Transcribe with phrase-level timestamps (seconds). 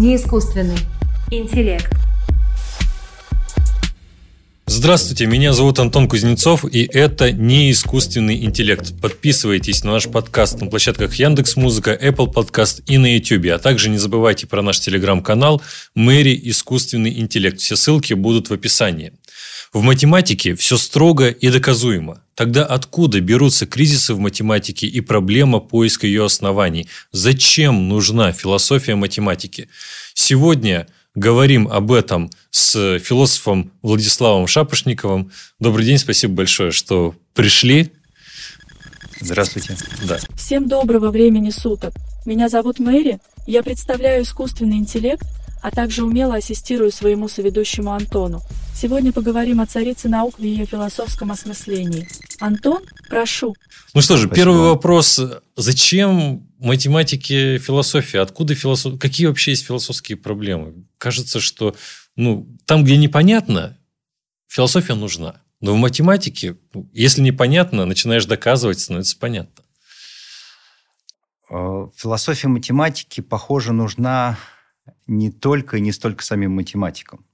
[0.00, 0.78] Неискусственный
[1.30, 1.92] интеллект.
[4.64, 8.98] Здравствуйте, меня зовут Антон Кузнецов, и это не искусственный интеллект.
[8.98, 13.90] Подписывайтесь на наш подкаст на площадках Яндекс Музыка, Apple Podcast и на YouTube, а также
[13.90, 15.60] не забывайте про наш телеграм-канал
[15.94, 17.60] Мэри Искусственный интеллект.
[17.60, 19.12] Все ссылки будут в описании.
[19.72, 22.20] В математике все строго и доказуемо.
[22.34, 26.88] Тогда откуда берутся кризисы в математике и проблема поиска ее оснований?
[27.12, 29.68] Зачем нужна философия математики?
[30.12, 35.30] Сегодня говорим об этом с философом Владиславом Шапошниковым.
[35.60, 37.92] Добрый день, спасибо большое, что пришли.
[39.20, 39.76] Здравствуйте.
[40.02, 40.18] Да.
[40.36, 41.92] Всем доброго времени суток.
[42.26, 45.22] Меня зовут Мэри, я представляю искусственный интеллект,
[45.62, 48.40] а также умело ассистирую своему соведущему Антону.
[48.74, 52.08] Сегодня поговорим о царице наук в ее философском осмыслении.
[52.38, 53.54] Антон, прошу.
[53.92, 54.34] Ну что же, Спасибо.
[54.34, 55.20] первый вопрос.
[55.56, 58.20] Зачем математике философия?
[58.20, 58.98] Откуда философия?
[58.98, 60.86] Какие вообще есть философские проблемы?
[60.98, 61.76] Кажется, что
[62.16, 63.76] ну, там, где непонятно,
[64.48, 65.42] философия нужна.
[65.60, 66.56] Но в математике,
[66.92, 69.62] если непонятно, начинаешь доказывать, становится понятно.
[71.50, 74.38] Э, философия математики, похоже, нужна
[75.06, 77.24] не только и не столько самим математикам.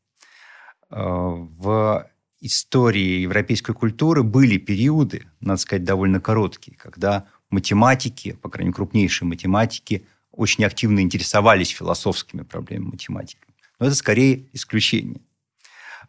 [0.91, 8.69] Э, в истории европейской культуры были периоды, надо сказать, довольно короткие, когда математики, по крайней
[8.69, 13.41] мере, крупнейшие математики, очень активно интересовались философскими проблемами математики.
[13.79, 15.21] Но это скорее исключение.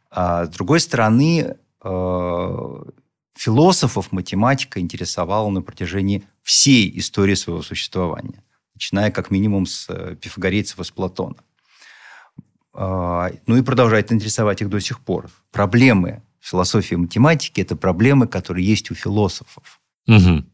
[0.09, 2.83] А с другой стороны, э,
[3.35, 8.43] философов математика интересовала на протяжении всей истории своего существования,
[8.77, 11.37] начиная как минимум с э, пифагорейцев и с Платона.
[12.73, 15.31] А, ну и продолжает интересовать их до сих пор.
[15.51, 19.81] Проблемы философии и математики– это проблемы, которые есть у философов.
[20.07, 20.45] Угу.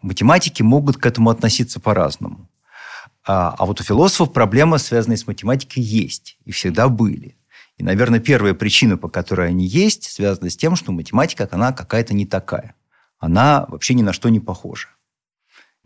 [0.00, 2.48] Математики могут к этому относиться по-разному.
[3.26, 7.36] А, а вот у философов проблемы, связанные с математикой, есть и всегда были.
[7.76, 12.14] И, наверное, первая причина, по которой они есть, связана с тем, что математика, она какая-то
[12.14, 12.74] не такая.
[13.18, 14.88] Она вообще ни на что не похожа.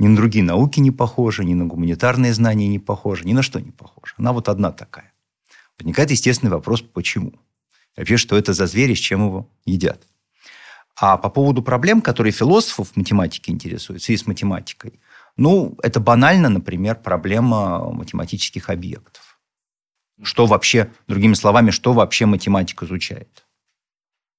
[0.01, 3.61] Ни на другие науки не похожа, ни на гуманитарные знания не похожа, ни на что
[3.61, 4.15] не похожа.
[4.17, 5.13] Она вот одна такая.
[5.79, 7.35] Возникает естественный вопрос, почему?
[7.99, 10.07] Вообще, что это за звери, с чем его едят?
[10.99, 15.01] А по поводу проблем, которые философов математики интересуют, в связи с математикой,
[15.37, 19.39] ну, это банально, например, проблема математических объектов.
[20.23, 23.45] Что вообще, другими словами, что вообще математик изучает?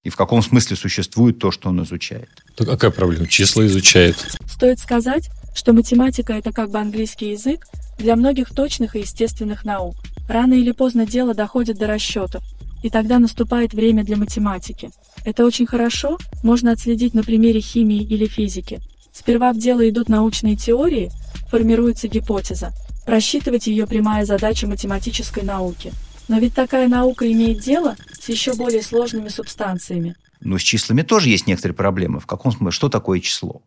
[0.03, 2.44] И в каком смысле существует то, что он изучает?
[2.55, 3.27] То какая проблема?
[3.27, 4.35] Числа изучает.
[4.47, 7.67] Стоит сказать, что математика– это как бы английский язык
[7.97, 9.95] для многих точных и естественных наук.
[10.28, 12.44] Рано или поздно дело доходит до расчетов,
[12.84, 14.91] и тогда наступает время для математики.
[15.23, 18.79] Это очень хорошо, можно отследить на примере химии или физики.
[19.12, 21.12] Сперва в дело идут научные теории,
[21.50, 22.72] формируется гипотеза.
[23.06, 25.91] Просчитывать ее прямая задача математической науки.
[26.28, 30.16] Но ведь такая наука имеет дело с еще более сложными субстанциями.
[30.39, 32.19] Но с числами тоже есть некоторые проблемы.
[32.19, 32.72] В каком смысле?
[32.72, 33.62] Что такое число?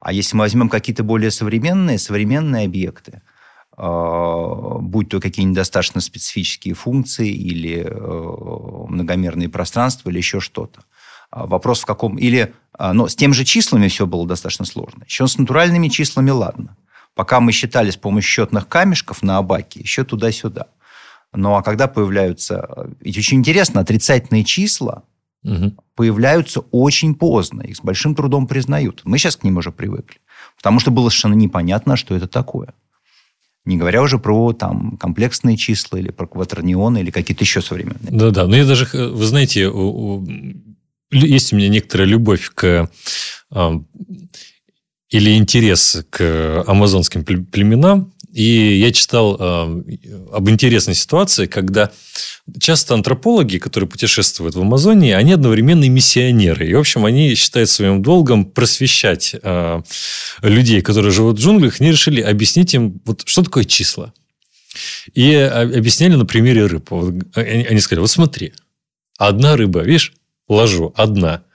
[0.00, 3.22] А если мы возьмем какие-то более современные, современные объекты,
[3.76, 10.82] а, будь то какие-нибудь достаточно специфические функции или э, многомерные пространства или еще что-то.
[11.30, 12.16] А, вопрос в каком...
[12.18, 12.52] Или...
[12.72, 15.04] А, но с тем же числами все было достаточно сложно.
[15.04, 16.76] Еще с натуральными числами ладно.
[17.14, 20.66] Пока мы считали с помощью счетных камешков на абаке, еще туда-сюда.
[21.32, 22.88] Ну, а когда появляются...
[23.00, 25.04] Ведь очень интересно, отрицательные числа
[25.44, 25.74] угу.
[25.94, 27.62] появляются очень поздно.
[27.62, 29.02] Их с большим трудом признают.
[29.04, 30.18] Мы сейчас к ним уже привыкли.
[30.56, 32.74] Потому что было совершенно непонятно, что это такое.
[33.64, 38.10] Не говоря уже про там, комплексные числа или про кватернионы или какие-то еще современные.
[38.10, 40.26] Да-да, но я даже, вы знаете, у, у,
[41.10, 42.90] есть у меня некоторая любовь к
[43.50, 43.82] а,
[45.10, 48.12] или интерес к амазонским племенам.
[48.32, 49.82] И я читал э,
[50.32, 51.90] об интересной ситуации, когда
[52.60, 56.68] часто антропологи, которые путешествуют в Амазонии, они одновременно и миссионеры.
[56.68, 59.82] И, в общем, они считают своим долгом просвещать э,
[60.42, 61.80] людей, которые живут в джунглях.
[61.80, 64.12] Они решили объяснить им, вот, что такое числа.
[65.14, 66.92] И объясняли на примере рыб.
[67.34, 68.52] Они сказали, вот смотри,
[69.18, 70.12] одна рыба, видишь,
[70.48, 71.42] ложу, одна–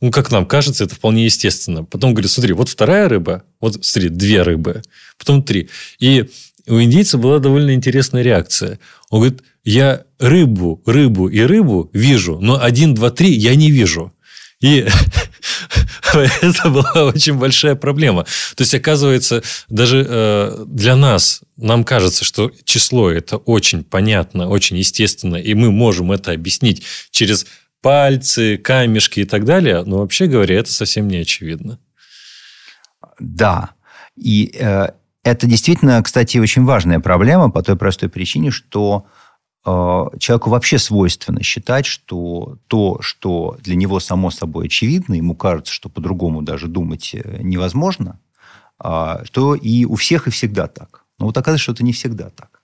[0.00, 1.84] ну, как нам кажется, это вполне естественно.
[1.84, 4.82] Потом говорит, смотри, вот вторая рыба, вот смотри, две рыбы,
[5.18, 5.70] потом три.
[5.98, 6.28] И
[6.66, 8.78] у индейца была довольно интересная реакция.
[9.10, 14.12] Он говорит, я рыбу, рыбу и рыбу вижу, но один, два, три я не вижу.
[14.60, 14.86] И
[16.14, 18.24] это была очень большая проблема.
[18.54, 24.78] То есть, оказывается, даже э, для нас, нам кажется, что число это очень понятно, очень
[24.78, 27.46] естественно, и мы можем это объяснить через
[27.84, 29.84] пальцы, камешки и так далее.
[29.84, 31.78] Но вообще говоря, это совсем не очевидно.
[33.20, 33.72] Да.
[34.16, 34.88] И э,
[35.22, 39.04] это действительно, кстати, очень важная проблема по той простой причине, что
[39.66, 39.70] э,
[40.18, 45.90] человеку вообще свойственно считать, что то, что для него само собой очевидно, ему кажется, что
[45.90, 48.18] по-другому даже думать э, невозможно,
[48.82, 51.04] э, что и у всех и всегда так.
[51.18, 52.62] Но вот оказывается, что это не всегда так.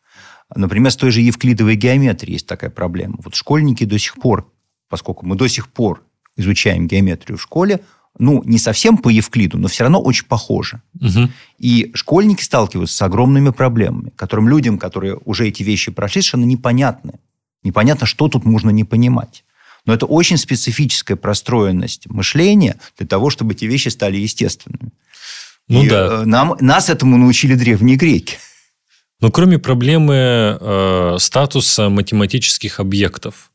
[0.56, 3.18] Например, с той же евклидовой геометрией есть такая проблема.
[3.22, 4.50] Вот школьники до сих пор,
[4.90, 6.02] поскольку мы до сих пор
[6.36, 7.80] изучаем геометрию в школе,
[8.18, 10.82] ну, не совсем по Евклиду, но все равно очень похоже.
[11.00, 11.30] Угу.
[11.58, 17.14] И школьники сталкиваются с огромными проблемами, которым людям, которые уже эти вещи прошли, совершенно непонятны.
[17.62, 19.44] Непонятно, что тут можно не понимать.
[19.86, 24.92] Но это очень специфическая простроенность мышления для того, чтобы эти вещи стали естественными.
[25.68, 26.22] Ну, и да.
[26.22, 28.36] Э, нам, нас этому научили древние греки.
[29.20, 33.49] Но кроме проблемы э, статуса математических объектов,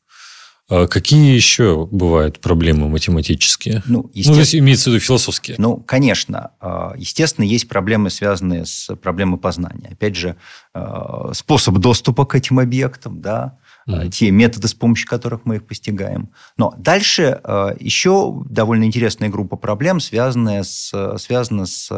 [0.68, 3.84] а какие еще бывают проблемы математические?
[3.86, 5.56] Ну, естественно, ну, здесь имеется в виду философские.
[5.58, 6.50] Ну, конечно.
[6.60, 9.90] А, естественно, есть проблемы, связанные с проблемой познания.
[9.92, 10.34] Опять же,
[10.74, 13.58] а, способ доступа к этим объектам, да,
[13.88, 16.30] mm те методы, с помощью которых мы их постигаем.
[16.56, 17.40] Но дальше
[17.78, 21.88] еще довольно интересная группа проблем, связанная с, связана с,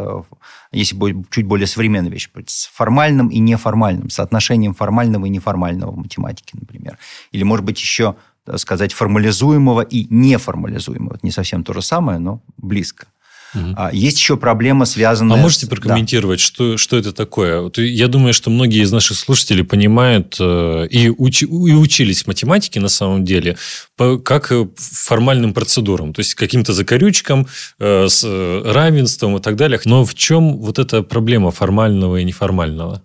[0.70, 0.96] если
[1.30, 6.98] чуть более современная вещь, с формальным и неформальным, соотношением формального и неформального в математике, например.
[7.32, 8.16] Или, может быть, еще
[8.56, 11.14] сказать, формализуемого и неформализуемого.
[11.14, 13.06] Это не совсем то же самое, но близко.
[13.54, 13.88] Угу.
[13.92, 15.38] Есть еще проблема, связанная...
[15.38, 16.44] А можете прокомментировать, да.
[16.44, 17.70] что, что это такое?
[17.76, 22.88] Я думаю, что многие из наших слушателей понимают э, и, уч, и учились математике на
[22.88, 23.56] самом деле
[23.96, 27.46] по, как формальным процедурам, то есть каким-то закорючкам,
[27.78, 28.22] э, с
[28.64, 29.80] равенством и так далее.
[29.86, 33.02] Но в чем вот эта проблема формального и неформального?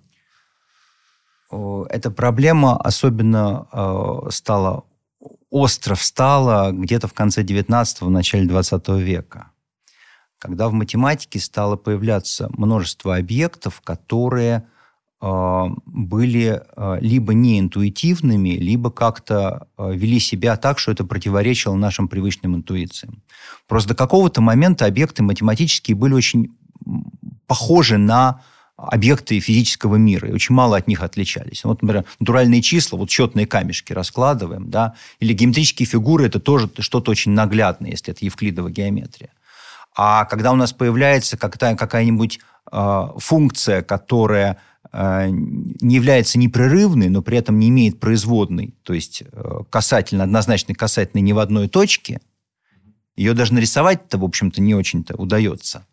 [1.90, 4.84] Эта проблема особенно э, стала
[5.54, 9.52] остро встала где-то в конце 19-го, начале 20 века,
[10.40, 14.68] когда в математике стало появляться множество объектов, которые
[15.22, 22.08] э, были э, либо неинтуитивными, либо как-то э, вели себя так, что это противоречило нашим
[22.08, 23.22] привычным интуициям.
[23.68, 26.58] Просто до какого-то момента объекты математические были очень
[27.46, 28.42] похожи на
[28.76, 31.64] объекты физического мира, и очень мало от них отличались.
[31.64, 37.12] Вот, например, натуральные числа, вот счетные камешки раскладываем, да, или геометрические фигуры, это тоже что-то
[37.12, 39.30] очень наглядное, если это евклидова геометрия.
[39.96, 42.40] А когда у нас появляется какая-нибудь
[42.72, 44.58] э, функция, которая
[44.92, 50.74] э, не является непрерывной, но при этом не имеет производной, то есть э, касательно, однозначно
[50.74, 52.22] касательной ни в одной точке,
[53.16, 55.86] ее даже нарисовать-то, в общем-то, не очень-то удается,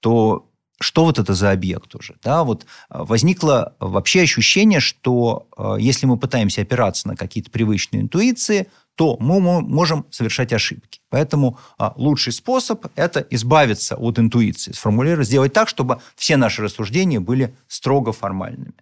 [0.00, 0.50] то
[0.80, 2.16] что вот это за объект уже.
[2.22, 2.44] Да?
[2.44, 8.68] Вот а, возникло вообще ощущение, что а, если мы пытаемся опираться на какие-то привычные интуиции,
[8.96, 11.00] то мы можем совершать ошибки.
[11.10, 17.20] Поэтому а, лучший способ– это избавиться от интуиции, сформулировать, сделать так, чтобы все наши рассуждения
[17.20, 18.74] были строго формальными.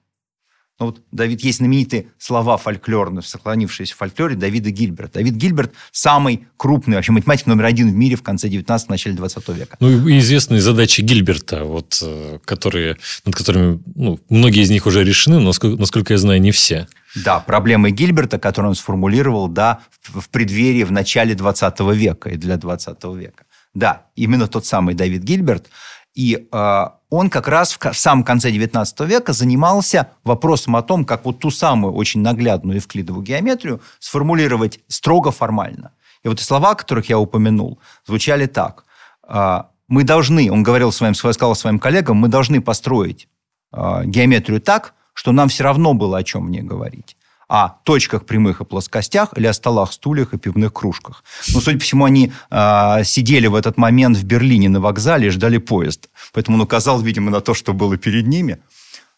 [0.82, 5.20] Ну, вот, Давид, есть знаменитые слова фольклорные, сохранившиеся в фольклоре Давида Гильберта.
[5.20, 9.49] Давид Гильберт– самый крупный вообще математик номер один в мире в конце 19 начале 20
[9.50, 9.76] века.
[9.79, 15.05] Ну, и известные задачи Гильберта, вот, э, которые, над которыми ну, многие из них уже
[15.05, 16.88] решены, но, насколько я знаю, не все.
[17.14, 22.56] Да, проблемы Гильберта, которые он сформулировал да, в преддверии, в начале 20 века и для
[22.56, 23.44] 20 века.
[23.73, 25.69] Да, именно тот самый Давид Гильберт–
[26.14, 31.25] и э, он как раз в самом конце XIX века занимался вопросом о том, как
[31.25, 35.93] вот ту самую очень наглядную евклидову геометрию сформулировать строго формально.
[36.22, 38.84] И вот слова, которых я упомянул, звучали так.
[39.29, 43.29] Э, мы должны, он говорил своим, сказал своим коллегам, мы должны построить
[43.72, 47.17] э, геометрию так, что нам все равно было о чем мне говорить
[47.53, 51.23] о точках прямых и плоскостях или о столах, стульях и пивных кружках.
[51.53, 55.31] Но, судя по всему, они э, сидели в этот момент в Берлине на вокзале и
[55.31, 56.09] ждали поезд.
[56.32, 58.63] Поэтому он указал, видимо, на то, что было перед ними.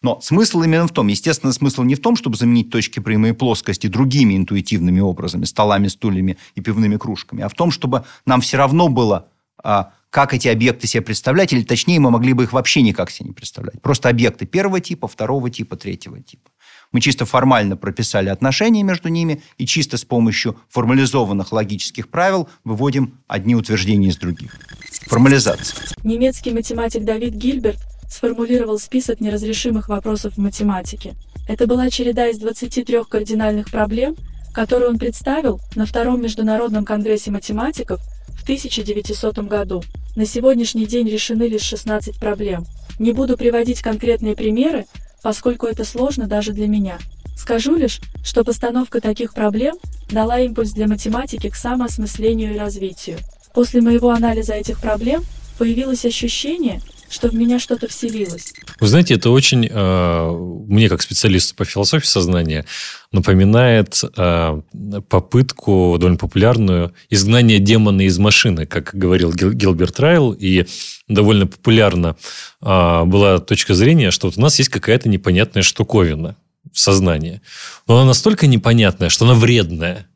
[0.03, 3.87] Но смысл именно в том, естественно, смысл не в том, чтобы заменить точки прямые плоскости
[3.87, 8.88] другими интуитивными образами, столами, стульями и пивными кружками, а в том, чтобы нам все равно
[8.88, 9.29] было,
[9.62, 13.29] а, как эти объекты себе представлять, или точнее, мы могли бы их вообще никак себе
[13.29, 13.81] не представлять.
[13.81, 16.50] Просто объекты первого типа, второго типа, третьего типа.
[16.94, 23.18] Мы чисто формально прописали отношения между ними и чисто с помощью формализованных логических правил выводим
[23.26, 24.56] одни утверждения из других.
[25.08, 25.76] Формализация.
[26.04, 31.16] Немецкий математик Давид Гильберт сформулировал список неразрешимых вопросов в математике.
[31.48, 34.14] Это была череда из 23 кардинальных проблем,
[34.52, 39.82] которые он представил на Втором международном конгрессе математиков в 1900 году.
[40.14, 42.64] На сегодняшний день решены лишь 16 проблем.
[43.00, 44.86] Не буду приводить конкретные примеры,
[45.25, 46.99] поскольку это сложно даже для меня.
[47.35, 49.76] Скажу лишь, что постановка таких проблем
[50.11, 53.16] дала импульс для математики к самоосмыслению и развитию.
[53.54, 55.25] После моего анализа этих проблем
[55.57, 56.83] появилось ощущение,
[57.14, 58.52] что в меня что-то вселилось.
[58.80, 60.30] Вы знаете, это очень, э,
[60.68, 62.66] мне как специалисту по философии сознания,
[63.12, 64.61] напоминает э,
[65.09, 70.66] попытку довольно популярную изгнания демона из машины, как говорил Гил, Гилберт Райл, и
[71.06, 72.16] довольно популярна
[72.61, 76.37] э, была точка зрения, что вот у нас есть какая-то непонятная штуковина
[76.73, 77.40] в сознании.
[77.87, 80.09] Но она настолько непонятная, что она вредная.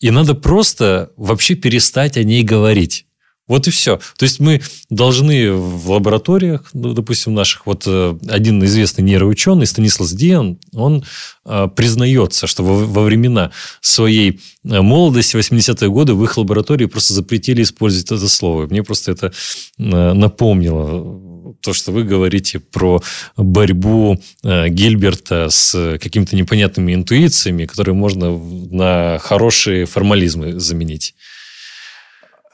[0.00, 3.06] И надо просто вообще перестать о ней говорить.
[3.46, 4.00] Вот и все.
[4.16, 10.10] То есть мы должны в лабораториях, ну, допустим, наших, вот э, один известный нейроученый, Станислав
[10.12, 11.04] Диан, он
[11.44, 13.50] э, признается, что во, во времена
[13.82, 18.66] своей э, молодости, 80-е годы, в их лаборатории просто запретили использовать это слово.
[18.66, 19.32] Мне просто это
[19.76, 23.02] напомнило то, что вы говорите про
[23.36, 31.14] борьбу Гильберта с какими-то непонятными интуициями, которые можно на хорошие формализмы заменить.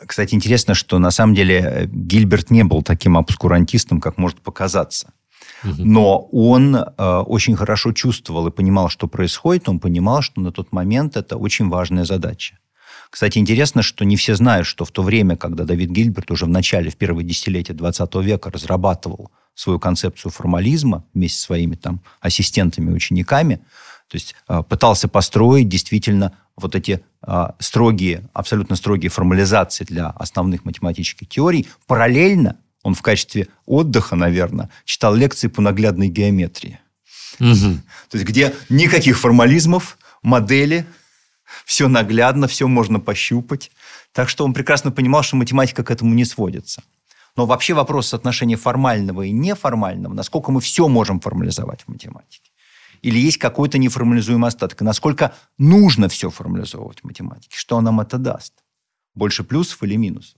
[0.07, 5.13] Кстати, интересно, что на самом деле э, Гильберт не был таким обскурантистом, как может показаться.
[5.63, 9.69] Но он э, очень хорошо чувствовал и понимал, что происходит.
[9.69, 12.59] Он понимал, что на тот момент это очень важная задача.
[13.11, 16.49] Кстати, интересно, что не все знают, что в то время, когда Давид Гильберт уже в
[16.49, 22.93] начале, в первые десятилетия 20 века разрабатывал свою концепцию формализма вместе со своими там ассистентами,
[22.93, 23.61] учениками,
[24.11, 30.65] то есть э, пытался построить действительно вот эти а, строгие, абсолютно строгие формализации для основных
[30.65, 36.81] математических теорий, параллельно он в качестве отдыха, наверное, читал лекции по наглядной геометрии.
[37.39, 37.79] Угу.
[38.11, 40.87] То есть где никаких формализмов, модели,
[41.65, 43.71] все наглядно, все можно пощупать.
[44.13, 46.83] Так что он прекрасно понимал, что математика к этому не сводится.
[47.37, 52.50] Но вообще вопрос соотношения формального и неформального, насколько мы все можем формализовать в математике
[53.03, 54.83] или есть какой-то неформализуемый остаток?
[54.83, 57.57] И насколько нужно все формализовывать в математике?
[57.57, 58.55] Что нам это даст?
[59.15, 60.37] Больше плюсов или минусов?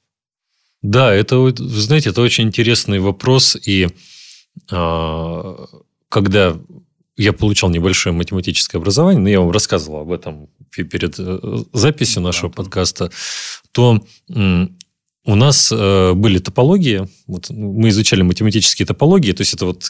[0.83, 3.57] Да, это, знаете, это очень интересный вопрос.
[3.65, 3.89] И
[4.71, 5.57] э,
[6.09, 6.57] когда
[7.17, 12.51] я получал небольшое математическое образование, но я вам рассказывал об этом перед э, записью нашего
[12.51, 12.57] да.
[12.57, 13.11] подкаста,
[13.73, 14.05] то
[15.25, 19.89] у нас э, были топологии, вот мы изучали математические топологии, то есть это вот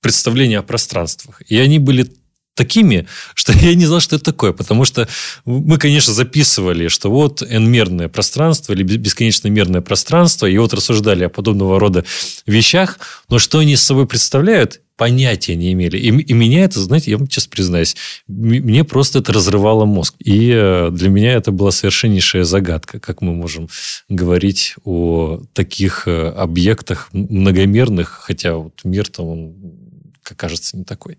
[0.00, 1.42] представления о пространствах.
[1.48, 2.06] И они были
[2.54, 4.52] такими, что я не знал, что это такое.
[4.52, 5.08] Потому что
[5.44, 11.28] мы, конечно, записывали, что вот n-мерное пространство или бесконечно мерное пространство, и вот рассуждали о
[11.30, 12.04] подобного рода
[12.46, 12.98] вещах,
[13.30, 15.96] но что они с собой представляют, понятия не имели.
[15.96, 17.96] И, и меня это, знаете, я вам честно признаюсь,
[18.28, 20.14] мне просто это разрывало мозг.
[20.18, 23.70] И э, для меня это была совершеннейшая загадка, как мы можем
[24.10, 29.79] говорить о таких э, объектах многомерных, хотя вот мир-то он как
[30.22, 31.18] кажется, не такой.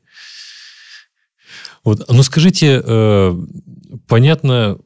[1.83, 2.07] Вот.
[2.09, 3.35] Ну, скажите, э,
[4.07, 4.77] понятно,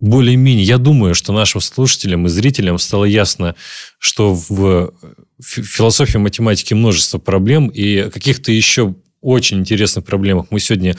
[0.00, 3.54] более-менее, я думаю, что нашим слушателям и зрителям стало ясно,
[3.98, 4.92] что в
[5.40, 10.96] философии математики множество проблем, и каких-то еще очень интересных проблемах мы сегодня,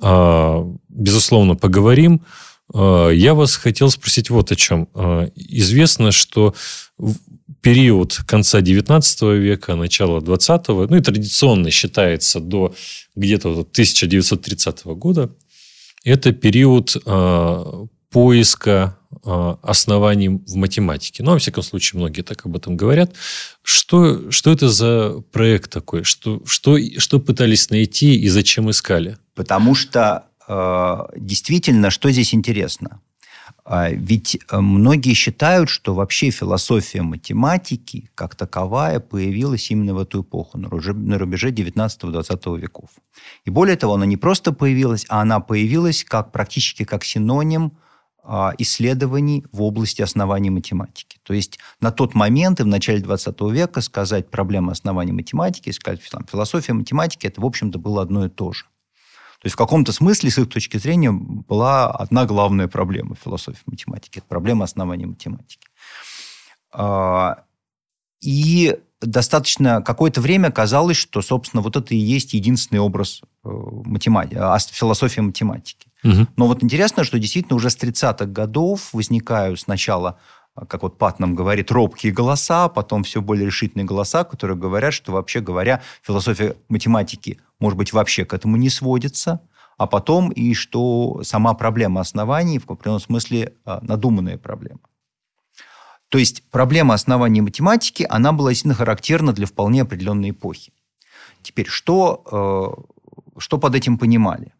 [0.00, 2.20] э, безусловно, поговорим.
[2.74, 4.88] Э, я вас хотел спросить вот о чем.
[4.94, 6.54] Э, известно, что
[7.62, 12.74] период конца 19 века, начала 20 ну и традиционно считается до
[13.14, 15.30] где-то 1930 года,
[16.04, 21.22] это период э, поиска э, оснований в математике.
[21.22, 23.14] Ну, во всяком случае, многие так об этом говорят.
[23.62, 26.02] Что, что это за проект такой?
[26.02, 29.18] Что, что, что пытались найти и зачем искали?
[29.36, 33.00] Потому что э, действительно, что здесь интересно–
[33.92, 40.58] ведь э, многие считают, что вообще философия математики как таковая появилась именно в эту эпоху,
[40.58, 42.90] на рубеже 19-20 веков.
[43.44, 47.72] И более того, она не просто появилась, а она появилась как, практически как синоним
[48.24, 51.18] а, исследований в области оснований математики.
[51.22, 56.00] То есть на тот момент и в начале 20 века сказать проблему оснований математики, сказать
[56.30, 58.66] философия математики, это, в общем-то, было одно и то же.
[59.42, 64.18] То есть в каком-то смысле, с их точки зрения, была одна главная проблема философии математики.
[64.18, 65.66] Это проблема основания математики.
[66.72, 67.42] А,
[68.20, 74.36] и достаточно какое-то время казалось, что, собственно, вот это и есть единственный образ э, математики,
[74.40, 75.88] а, философии математики.
[76.04, 76.26] Угу.
[76.36, 80.20] Но вот интересно, что действительно уже с 30-х годов возникают сначала
[80.54, 85.12] как вот Пат нам говорит, робкие голоса, потом все более решительные голоса, которые говорят, что
[85.12, 89.40] вообще говоря, философия математики, может быть, вообще к этому не сводится,
[89.78, 94.80] а потом и что сама проблема оснований в определенном смысле а, надуманная проблема.
[96.08, 100.74] То есть проблема оснований математики, она была сильно характерна для вполне определенной эпохи.
[101.40, 102.22] Теперь, что,
[103.36, 104.52] э, что под этим понимали?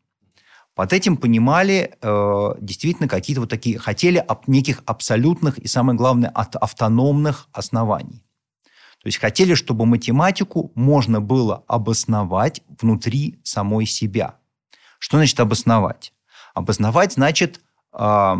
[0.74, 6.30] Под этим понимали э, действительно какие-то вот такие, хотели об, неких абсолютных и, самое главное,
[6.30, 8.24] от автономных оснований.
[9.02, 14.36] То есть хотели, чтобы математику можно было обосновать внутри самой себя.
[14.98, 16.14] Что значит обосновать?
[16.54, 17.60] Обосновать значит
[17.92, 18.34] э,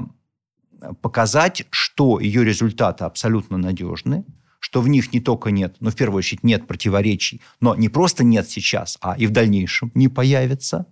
[1.01, 4.25] показать, что ее результаты абсолютно надежны,
[4.59, 8.25] что в них не только нет, но в первую очередь нет противоречий, но не просто
[8.25, 10.87] нет сейчас, а и в дальнейшем не появится.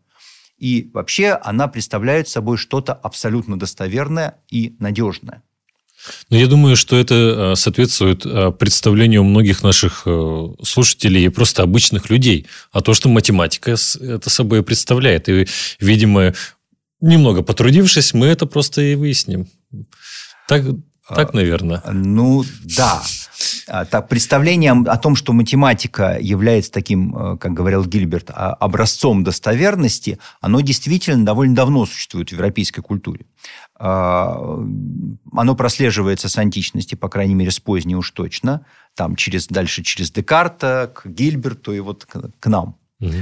[0.61, 5.43] И вообще она представляет собой что-то абсолютно достоверное и надежное.
[6.31, 7.14] Но я думаю, что это
[7.52, 12.47] э, соответствует э, представлению многих наших э, слушателей и просто обычных людей.
[12.73, 15.29] А то, что математика это собой представляет.
[15.29, 15.47] И,
[15.79, 16.35] видимо,
[17.00, 19.49] немного потрудившись, мы это просто и выясним.
[20.49, 20.64] Так,
[21.14, 21.83] так наверное.
[21.90, 22.45] Ну,
[22.76, 23.02] да.
[23.69, 29.25] А, так, представление о том, что математика является таким, э, как говорил Гильберт, а, образцом
[29.25, 33.26] достоверности, оно действительно довольно давно существует в европейской культуре.
[33.76, 34.59] А,
[35.33, 40.11] оно прослеживается с античности, по крайней мере, с поздней уж точно, там через, дальше через
[40.11, 42.76] Декарта, к Гильберту и вот к, к нам.
[43.00, 43.14] Угу.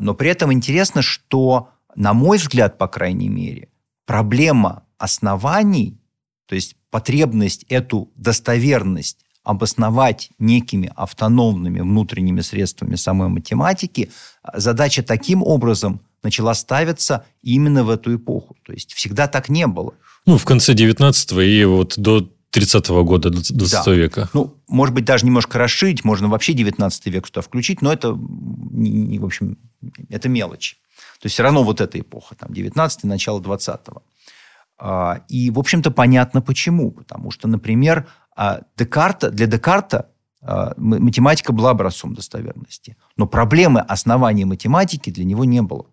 [0.00, 3.68] Но при этом интересно, что, на мой взгляд, по крайней мере,
[4.06, 6.00] проблема оснований,
[6.46, 14.12] то есть потребность эту достоверность обосновать некими автономными внутренними средствами самой математики,
[14.54, 18.56] задача таким образом начала ставиться именно в эту эпоху.
[18.62, 19.94] То есть всегда так не было.
[20.24, 23.92] Ну, в конце 19 и вот до 30-го года 20 да.
[23.92, 24.30] века.
[24.32, 29.24] Ну, может быть, даже немножко расширить, можно вообще 19 век сюда включить, но это, в
[29.24, 29.58] общем,
[30.10, 30.78] это мелочь.
[31.18, 34.04] То есть все равно вот эта эпоха, там, 19 начало 20-го.
[34.78, 36.90] А, и, в общем-то, понятно почему.
[36.90, 40.10] Потому что, например, а Декарта, для Декарта
[40.42, 42.96] а, математика была образцом достоверности.
[43.16, 45.86] Но проблемы основания математики для него не было.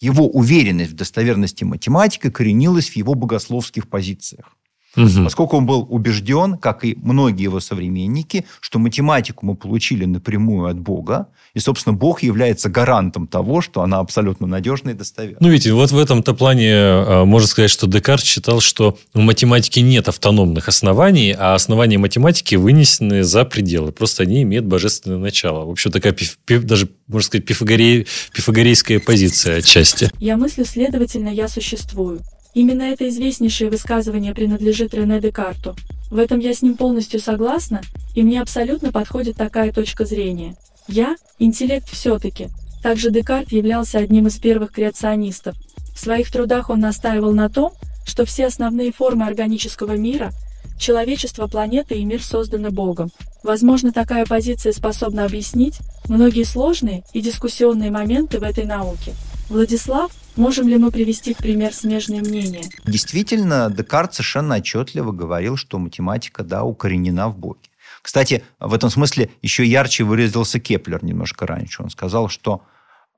[0.00, 4.56] Его уверенность в достоверности математики коренилась в его богословских позициях.
[4.98, 5.24] Угу.
[5.24, 10.78] Поскольку он был убежден, как и многие его современники, что математику мы получили напрямую от
[10.78, 15.38] Бога, и, собственно, Бог является гарантом того, что она абсолютно надежна и достоверна.
[15.40, 19.80] Ну, видите, вот в этом-то плане а, можно сказать, что Декарт считал, что в математике
[19.82, 23.92] нет автономных оснований, а основания математики вынесены за пределы.
[23.92, 25.64] Просто они имеют божественное начало.
[25.64, 26.14] В общем, такая
[26.46, 30.10] даже, можно сказать, пифагорей, пифагорейская позиция отчасти.
[30.18, 32.20] Я мыслю, следовательно, я существую.
[32.54, 35.76] Именно это известнейшее высказывание принадлежит Рене Декарту.
[36.10, 37.82] В этом я с ним полностью согласна,
[38.14, 40.56] и мне абсолютно подходит такая точка зрения.
[40.88, 42.48] Я– интеллект все-таки.
[42.82, 45.56] Также Декарт являлся одним из первых креационистов.
[45.94, 47.72] В своих трудах он настаивал на том,
[48.06, 50.32] что все основные формы органического мира–
[50.78, 53.10] человечество, планета и мир созданы Богом.
[53.42, 59.12] Возможно, такая позиция способна объяснить многие сложные и дискуссионные моменты в этой науке.
[59.48, 62.64] Владислав, можем ли мы привести в пример смежные мнения?
[62.84, 67.68] Действительно, Декарт совершенно отчетливо говорил, что математика, да, укоренена в Боге.
[68.00, 71.82] Кстати, в этом смысле еще ярче выразился Кеплер немножко раньше.
[71.82, 72.62] Он сказал, что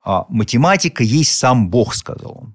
[0.02, 2.54] а, математика есть сам Бог, сказал он.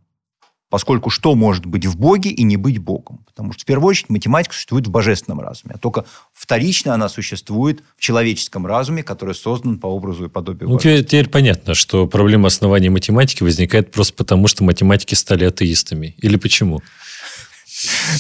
[0.70, 3.24] Поскольку что может быть в Боге и не быть Богом?
[3.28, 7.84] Потому что, в первую очередь, математика существует в божественном разуме, а только вторично она существует
[7.96, 12.48] в человеческом разуме, который создан по образу и подобию ну, теперь, теперь понятно, что проблема
[12.48, 16.16] основания математики возникает просто потому, что математики стали атеистами.
[16.18, 16.82] Или почему?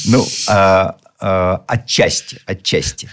[0.05, 3.09] Ну, а, а, отчасти, отчасти.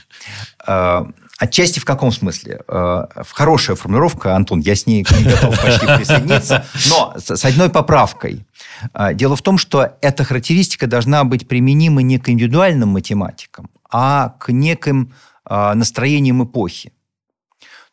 [1.42, 2.60] Отчасти в каком смысле?
[2.68, 7.68] Э, в хорошая формулировка, Антон, я с ней не готов почти присоединиться, но с одной
[7.68, 8.46] поправкой.
[8.94, 14.36] Э, дело в том, что эта характеристика должна быть применима не к индивидуальным математикам, а
[14.38, 16.92] к неким э, настроениям эпохи.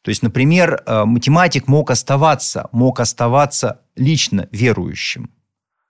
[0.03, 5.31] То есть, например, математик мог оставаться, мог оставаться лично верующим,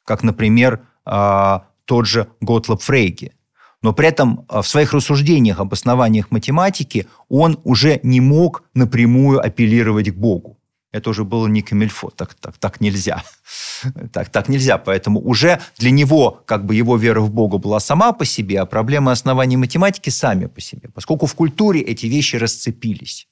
[0.05, 3.33] как, например, тот же Готлоб Фрейге
[3.81, 9.39] но при этом э, в своих рассуждениях об основаниях математики он уже не мог напрямую
[9.45, 10.57] апеллировать к Богу.
[10.91, 13.23] Это уже было не камильфо, так, так, так нельзя.
[14.11, 18.11] Так, так нельзя, поэтому уже для него как бы его вера в Бога была сама
[18.11, 23.27] по себе, а проблемы оснований математики сами по себе, поскольку в культуре эти вещи расцепились.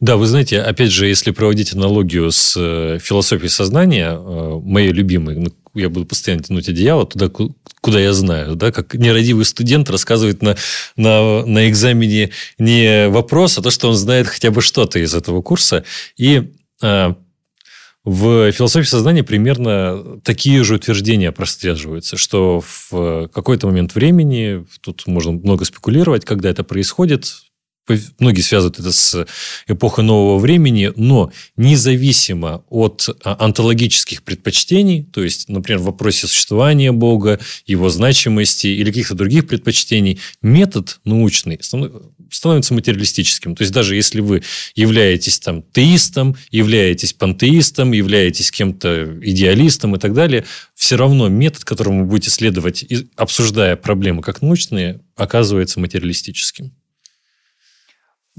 [0.00, 5.36] Да, вы знаете, опять же, если проводить аналогию с э, философией сознания, э, моей любимой,
[5.36, 7.30] ну, я буду постоянно тянуть одеяло туда,
[7.80, 10.56] куда я знаю, да, как нерадивый студент рассказывает на,
[10.96, 15.42] на, на экзамене не вопрос, а то, что он знает хотя бы что-то из этого
[15.42, 15.84] курса.
[16.16, 17.14] И э,
[18.04, 25.32] в философии сознания примерно такие же утверждения прослеживаются, что в какой-то момент времени, тут можно
[25.32, 27.26] много спекулировать, когда это происходит,
[28.18, 29.26] многие связывают это с
[29.66, 36.92] эпохой нового времени, но независимо от а, онтологических предпочтений, то есть, например, в вопросе существования
[36.92, 41.58] Бога, его значимости или каких-то других предпочтений, метод научный
[42.30, 43.56] становится материалистическим.
[43.56, 44.42] То есть, даже если вы
[44.74, 52.00] являетесь там теистом, являетесь пантеистом, являетесь кем-то идеалистом и так далее, все равно метод, которому
[52.00, 52.84] вы будете следовать,
[53.16, 56.72] обсуждая проблемы как научные, оказывается материалистическим.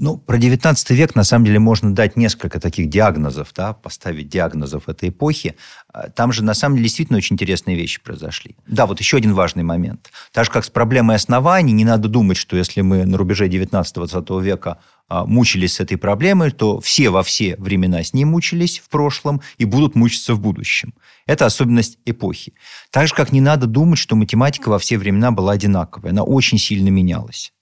[0.02, 4.88] Ну, про 19 век, на самом деле, можно дать несколько таких диагнозов, да, поставить диагнозов
[4.88, 5.56] этой эпохи.
[5.92, 8.56] А, там же, на самом деле, действительно очень интересные вещи произошли.
[8.66, 10.10] Да, вот еще один важный момент.
[10.32, 14.42] Так же, как с проблемой оснований, не надо думать, что если мы на рубеже 19-20
[14.42, 18.88] века а, мучились с этой проблемой, то все во все времена с ней мучились в
[18.88, 20.94] прошлом и будут мучиться в будущем.
[21.26, 22.54] Это особенность эпохи.
[22.90, 26.12] Так же, как не надо думать, что математика во все времена была одинаковой.
[26.12, 27.52] Она очень сильно менялась.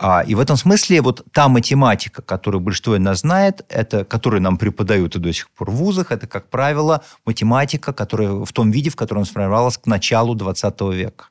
[0.00, 4.40] А, и в этом смысле вот та математика, которую большинство из нас знает, это, которую
[4.40, 8.70] нам преподают и до сих пор в вузах, это, как правило, математика, которая в том
[8.70, 11.26] виде, в котором сформировалась к началу 20 века.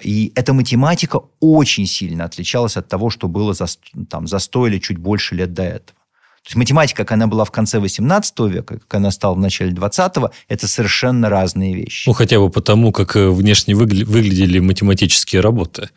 [0.00, 3.66] И эта математика очень сильно отличалась от того, что было за,
[4.08, 5.96] там, за 100 или чуть больше лет до этого.
[6.42, 9.72] То есть математика, как она была в конце 18 века, как она стала в начале
[9.72, 12.08] 20-го, это совершенно разные вещи.
[12.08, 15.90] Ну, хотя бы потому, как э, внешне выглядели математические работы.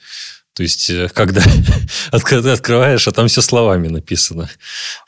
[0.54, 1.42] То есть, э, когда
[2.12, 4.50] открываешь, а там все словами написано.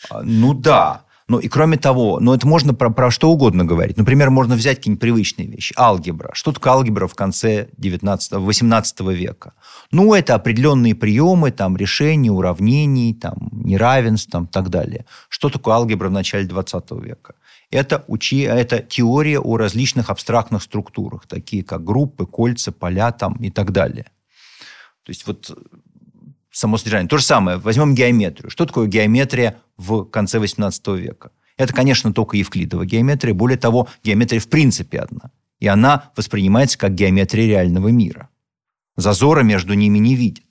[0.10, 1.05] А, ну да.
[1.27, 3.97] Ну и кроме того, ну это можно про, про что угодно говорить.
[3.97, 5.73] Например, можно взять какие-нибудь привычные вещи.
[5.75, 6.29] Алгебра.
[6.34, 9.53] Что такое алгебра в конце 19 18 века?
[9.91, 15.05] Ну, это определенные приемы, там, решения уравнений, там, неравенств, там, так далее.
[15.27, 17.34] Что такое алгебра в начале 20 века?
[17.71, 23.49] Это, учи, это теория о различных абстрактных структурах, такие как группы, кольца, поля там, и
[23.49, 24.05] так далее.
[25.05, 25.55] То есть вот
[26.51, 27.07] само содержание.
[27.07, 27.57] То же самое.
[27.57, 28.49] Возьмем геометрию.
[28.49, 31.31] Что такое геометрия в конце 18 века?
[31.57, 33.33] Это, конечно, только евклидова геометрия.
[33.33, 35.31] Более того, геометрия в принципе одна.
[35.59, 38.29] И она воспринимается как геометрия реального мира.
[38.97, 40.43] Зазора между ними не видит.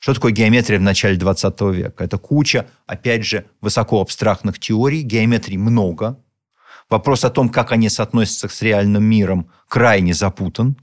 [0.00, 2.04] Что такое геометрия в начале 20 века?
[2.04, 5.02] Это куча, опять же, высоко абстрактных теорий.
[5.02, 6.18] Геометрий много.
[6.88, 10.76] Вопрос о том, как они соотносятся с реальным миром, крайне запутан.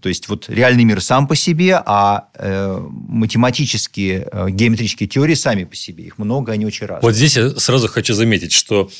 [0.00, 5.64] То есть вот реальный мир сам по себе, а э, математические, э, геометрические теории сами
[5.64, 6.04] по себе.
[6.04, 7.02] Их много, они очень разные.
[7.02, 8.90] Вот здесь я сразу хочу заметить, что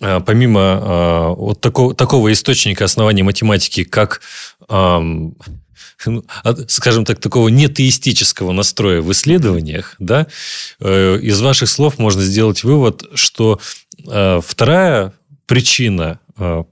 [0.00, 4.20] э, помимо э, вот такого, такого источника основания математики, как
[6.06, 6.24] ну,
[6.68, 10.26] скажем так, такого нетеистического настроя в исследованиях, да,
[10.80, 13.60] э, из ваших слов можно сделать вывод, что
[14.08, 15.12] э, вторая
[15.46, 16.21] причина Э,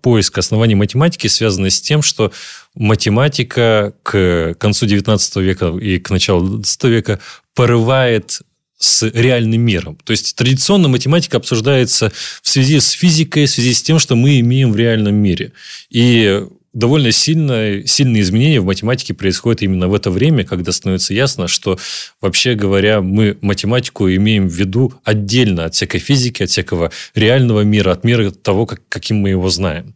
[0.01, 2.33] поиск оснований математики связаны с тем, что
[2.75, 7.21] математика к концу XIX века и к началу XX века
[7.55, 8.41] порывает
[8.79, 9.99] с реальным миром.
[10.05, 12.11] То есть традиционно математика обсуждается
[12.43, 15.53] в связи с физикой, в связи с тем, что мы имеем в реальном мире.
[15.91, 16.43] И
[16.73, 21.79] довольно сильно, сильные изменения в математике происходят именно в это время, когда становится ясно, что,
[22.21, 27.93] вообще говоря, мы математику имеем в виду отдельно от всякой физики, от всякого реального мира,
[27.93, 29.95] от мира того, как, каким мы его знаем.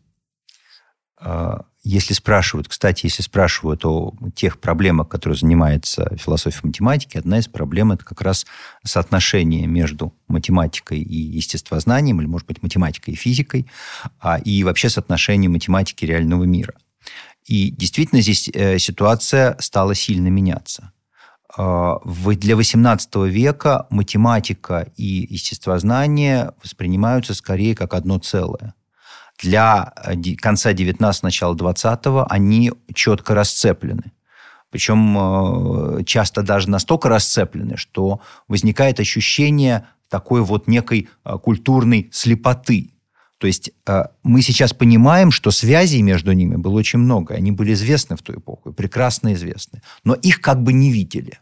[1.16, 7.46] А, если спрашивают, кстати, если спрашивают о тех проблемах, которые занимается философия математики, одна из
[7.46, 8.46] проблем– это как раз
[8.84, 13.66] соотношение между математикой и естествознанием, или, может быть, математикой и физикой,
[14.18, 16.74] а, и вообще соотношение математики реального мира.
[17.44, 20.90] И действительно здесь э, ситуация стала сильно меняться.
[21.54, 28.72] А, для XVIII века математика и естествознание воспринимаются скорее как одно целое–
[29.38, 34.12] для э, конца 19 начала 20 они четко расцеплены.
[34.70, 35.16] Причем
[35.98, 42.90] э, часто даже настолько расцеплены, что возникает ощущение такой вот некой э, культурной слепоты.
[43.38, 43.72] То есть
[44.22, 47.34] мы сейчас понимаем, что связей между ними было очень много.
[47.34, 49.82] Они были известны в ту эпоху, прекрасно известны.
[50.02, 51.40] Но их как бы не видели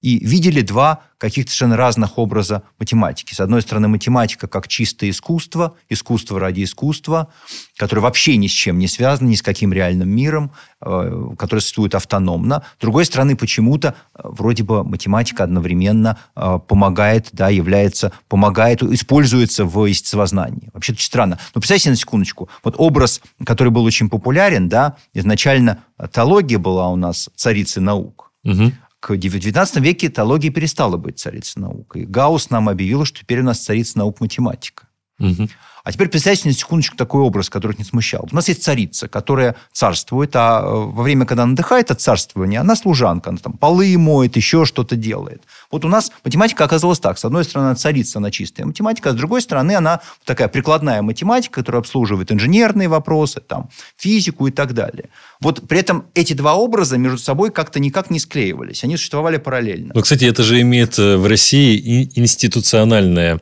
[0.00, 3.34] и видели два каких-то совершенно разных образа математики.
[3.34, 7.32] С одной стороны, математика как чистое искусство, искусство ради искусства,
[7.76, 11.96] которое вообще ни с чем не связано, ни с каким реальным миром, э, которое существует
[11.96, 12.62] автономно.
[12.78, 19.64] С другой стороны, почему-то э, вроде бы математика одновременно э, помогает, да, является, помогает, используется
[19.64, 20.70] в естествознании.
[20.72, 21.40] Вообще очень странно.
[21.52, 25.82] Но представьте на секундочку, вот образ, который был очень популярен, да, изначально
[26.12, 28.30] теология была у нас царицей наук.
[28.44, 31.96] Угу к XIX веке теология перестала быть царицей наук.
[31.96, 34.88] И Гаусс нам объявил, что теперь у нас царица наук математика.
[35.20, 35.48] Угу.
[35.88, 38.28] А теперь представьте на секундочку такой образ, который их не смущал.
[38.30, 42.60] У нас есть царица, которая царствует, а э, во время, когда она отдыхает от царствования,
[42.60, 45.44] она служанка, она там полы моет, еще что-то делает.
[45.70, 47.16] Вот у нас математика оказалась так.
[47.16, 51.62] С одной стороны, царица, она чистая математика, а с другой стороны, она такая прикладная математика,
[51.62, 55.08] которая обслуживает инженерные вопросы, там, физику и так далее.
[55.40, 58.84] Вот при этом эти два образа между собой как-то никак не склеивались.
[58.84, 59.92] Они существовали параллельно.
[59.94, 63.40] Ну, кстати, это же имеет э, в России институциональное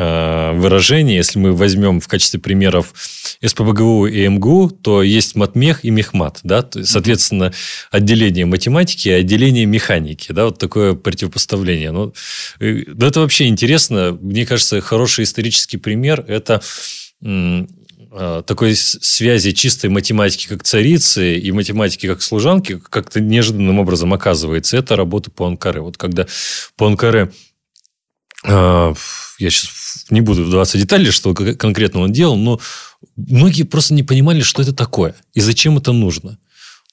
[0.00, 1.16] Э, выражение.
[1.16, 2.92] Если мы возьмем в качестве примеров
[3.44, 6.40] СПБГУ и МГУ, то есть матмех и мехмат.
[6.42, 6.68] Да?
[6.82, 7.52] Соответственно,
[7.90, 10.32] отделение математики и отделение механики.
[10.32, 10.46] Да?
[10.46, 11.90] Вот такое противопоставление.
[11.90, 12.12] Ну,
[12.60, 14.16] э, это вообще интересно.
[14.20, 16.60] Мне кажется, хороший исторический пример– это
[17.24, 17.64] э,
[18.46, 24.76] такой связи чистой математики как царицы и математики как служанки как-то неожиданным образом оказывается.
[24.76, 25.80] Это работа по Анкаре.
[25.80, 26.26] Вот когда
[26.76, 27.32] по Анкаре
[28.44, 28.94] я
[29.50, 32.60] сейчас не буду вдаваться в детали, что конкретно он делал, но
[33.16, 36.38] многие просто не понимали, что это такое и зачем это нужно.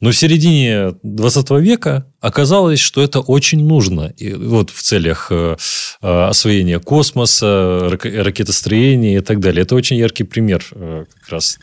[0.01, 4.13] Но в середине 20 века оказалось, что это очень нужно.
[4.17, 5.55] И вот в целях э,
[6.01, 9.63] э, освоения космоса, ракетостроения и так далее.
[9.63, 11.57] Это очень яркий пример э, как раз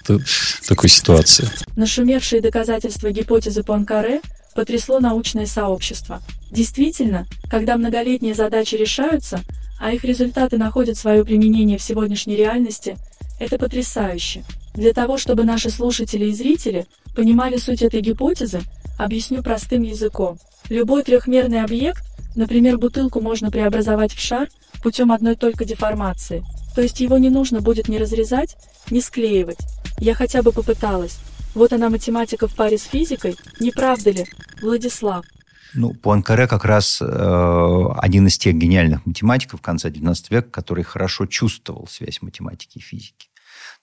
[0.67, 1.47] такой ситуации.
[1.77, 4.23] Нашумевшие доказательства гипотезы Пуанкаре
[4.55, 6.23] потрясло научное сообщество.
[6.51, 9.41] Действительно, когда многолетние задачи решаются,
[9.83, 12.97] а их результаты находят свое применение в сегодняшней реальности,
[13.41, 14.45] это потрясающе.
[14.75, 18.61] Для того, чтобы наши слушатели и зрители понимали суть этой гипотезы,
[18.97, 20.39] объясню простым языком.
[20.69, 22.05] Любой трехмерный объект,
[22.37, 24.49] например, бутылку можно преобразовать в шар
[24.85, 26.45] путем одной только деформации.
[26.77, 28.57] То есть его не нужно будет ни разрезать,
[28.89, 29.59] ни склеивать.
[29.99, 31.19] Я хотя бы попыталась.
[31.57, 34.27] Вот она математика в паре с физикой, не правда ли,
[34.63, 35.25] Владислав?
[35.75, 41.27] Ну, Пуанкаре как раз э, один из тех гениальных математиков конца XIX века, который хорошо
[41.27, 43.29] чувствовал связь математики и физики.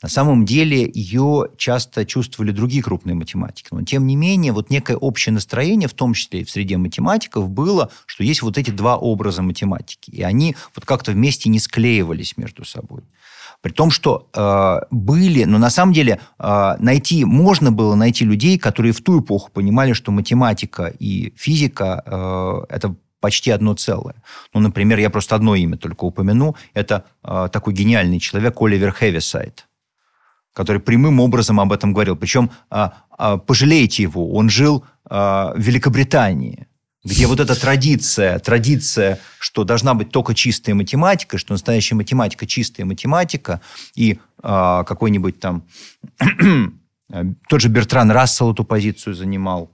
[0.02, 3.68] На самом деле ее часто чувствовали другие крупные математики.
[3.72, 7.50] Но тем не менее, вот некое общее настроение, в том числе и в среде математиков,
[7.50, 10.10] было, что есть вот эти два образа математики.
[10.10, 13.02] И они вот как-то вместе не склеивались между собой.
[13.62, 18.58] При том, что э, были, но на самом деле э, найти, можно было найти людей,
[18.58, 24.16] которые в ту эпоху понимали, что математика и физика э, это почти одно целое.
[24.54, 26.56] Ну, например, я просто одно имя только упомяну.
[26.74, 29.68] Это э, такой гениальный человек Оливер Хевисайд,
[30.54, 32.16] который прямым образом об этом говорил.
[32.16, 36.69] Причем э, э, пожалейте его, он жил э, в Великобритании
[37.04, 42.86] где вот эта традиция, традиция, что должна быть только чистая математика, что настоящая математика чистая
[42.86, 43.62] математика,
[43.96, 45.64] и э, какой-нибудь там
[47.50, 49.72] тот же Бертран Рассел эту позицию занимал,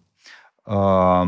[0.68, 1.24] э,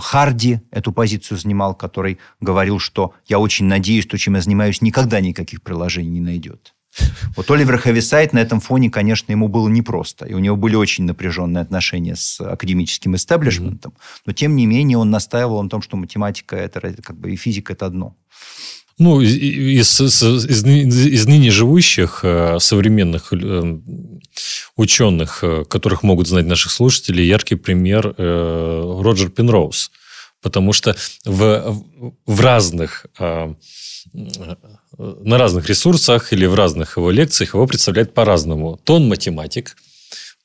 [0.00, 5.20] Харди эту позицию занимал, который говорил, что я очень надеюсь, что чем я занимаюсь, никогда
[5.20, 6.74] никаких приложений не найдет.
[7.36, 10.26] Вот Оливер Хависайт на этом фоне, конечно, ему было непросто.
[10.26, 13.94] И у него были очень напряженные отношения с академическим истеблишментом.
[14.26, 17.72] Но, тем не менее, он настаивал на том, что математика это, как бы, и физика–
[17.74, 18.16] это одно.
[18.98, 23.78] Ну, из, из, из, из ныне живущих э, современных э,
[24.76, 29.92] ученых, э, которых могут знать наших слушателей, яркий пример Роджер Пенроуз.
[30.40, 31.82] Потому что в,
[32.26, 33.06] в разных
[34.96, 38.78] на разных ресурсах или в разных его лекциях его представляют по-разному.
[38.84, 39.76] То он математик,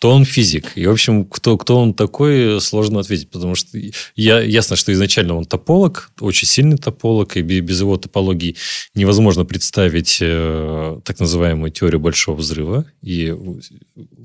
[0.03, 0.73] то он физик.
[0.75, 3.79] И, в общем, кто, кто он такой, сложно ответить, потому что
[4.17, 8.57] я, ясно, что изначально он тополог, очень сильный тополог, и без его топологии
[8.95, 12.83] невозможно представить э, так называемую теорию большого взрыва.
[13.01, 13.33] И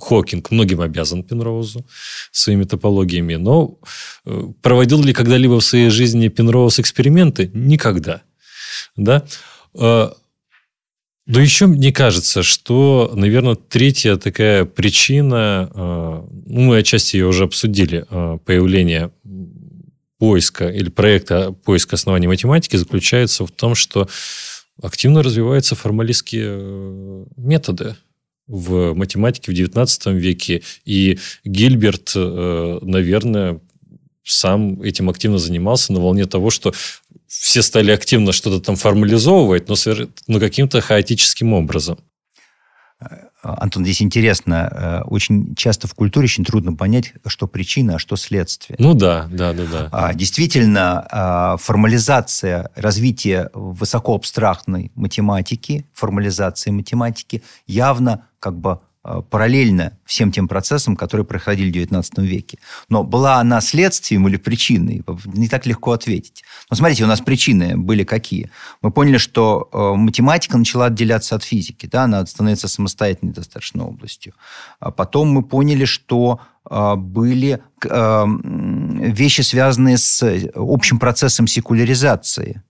[0.00, 1.86] Хокинг многим обязан Пенроузу
[2.32, 3.36] своими топологиями.
[3.36, 3.78] Но
[4.26, 7.52] э, проводил ли когда-либо в своей жизни Пенроуз эксперименты?
[7.54, 8.22] Никогда.
[8.96, 9.24] Да?
[11.28, 17.44] Да еще мне кажется, что, наверное, третья такая причина, а, ну, мы отчасти ее уже
[17.44, 19.10] обсудили, а, появление
[20.18, 24.08] поиска или проекта поиска оснований математики заключается в том, что
[24.82, 27.96] активно развиваются формалистские э, методы
[28.46, 30.62] в математике в XIX веке.
[30.86, 33.60] И Гильберт, э, наверное,
[34.24, 36.72] сам этим активно занимался на волне того, что
[37.28, 39.76] все стали активно что-то там формализовывать, но,
[40.26, 41.98] но каким-то хаотическим образом.
[43.42, 48.16] Антон, здесь интересно, э, очень часто в культуре очень трудно понять, что причина, а что
[48.16, 48.76] следствие.
[48.80, 49.88] Ну да, да, да, да.
[49.92, 58.80] А, действительно, а, формализация, развитие высокоабстрактной математики, формализация математики явно как бы
[59.30, 62.58] параллельно всем тем процессам, которые происходили в XIX веке.
[62.88, 65.02] Но была она следствием или причиной?
[65.26, 66.44] Не так легко ответить.
[66.70, 68.50] Но смотрите, у нас причины были какие?
[68.82, 74.34] Мы поняли, что э, математика начала отделяться от физики, да, она становится самостоятельной достаточно областью.
[74.80, 82.62] А потом мы поняли, что э, были вещи, связанные с общим процессом секуляризации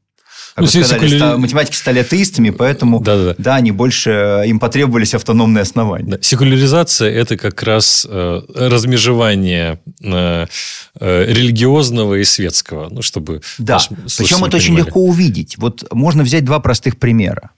[0.59, 1.39] как ну, сказали, секуляри...
[1.39, 3.35] математики стали атеистами, поэтому да, да.
[3.39, 6.17] да, они больше, им потребовались автономные основания.
[6.17, 6.19] Да.
[6.21, 10.47] Секуляризация– это как раз э, размежевание э,
[11.01, 15.59] э, религиозного и светского, ну, чтобы Да, причем это очень легко увидеть.
[15.59, 17.51] Вот можно взять два простых примера.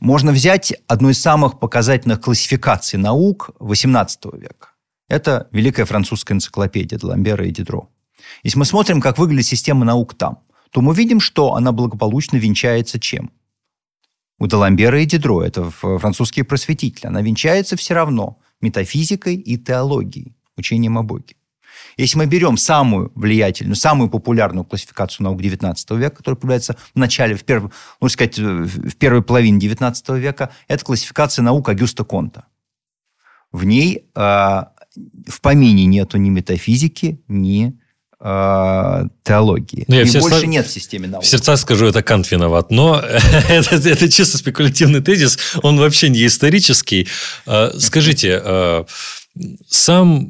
[0.00, 4.68] Можно взять одну из самых показательных классификаций наук XVIII века.
[5.08, 7.88] Это Великая французская энциклопедия Ламбера и Дидро.
[8.42, 12.98] Если мы смотрим, как выглядит система наук там, то мы видим, что она благополучно венчается
[12.98, 13.30] чем?
[14.38, 20.98] У Даламбера и Дидро, это французские просветители, она венчается все равно метафизикой и теологией, учением
[20.98, 21.34] о Боге.
[21.96, 27.34] Если мы берем самую влиятельную, самую популярную классификацию наук XIX века, которая появляется в начале,
[27.34, 32.46] в, перв, можно сказать, в первой половине XIX века, это классификация наук Агюста Конта.
[33.50, 37.72] В ней э, в помине нету ни метафизики, ни э,
[38.20, 39.84] теологии.
[39.86, 41.24] Ну, я И больше нет в системе наук.
[41.24, 42.70] В сердцах скажу, это Кант виноват.
[42.70, 43.00] Но
[43.48, 45.38] это, это чисто спекулятивный тезис.
[45.62, 47.06] Он вообще не исторический.
[47.46, 48.86] А, скажите, а,
[49.68, 50.28] сам